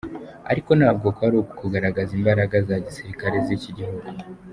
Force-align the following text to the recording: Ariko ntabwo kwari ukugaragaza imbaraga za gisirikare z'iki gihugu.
Ariko 0.51 0.71
ntabwo 0.79 1.07
kwari 1.15 1.35
ukugaragaza 1.39 2.11
imbaraga 2.19 2.55
za 2.67 2.75
gisirikare 2.85 3.35
z'iki 3.45 3.71
gihugu. 3.77 4.05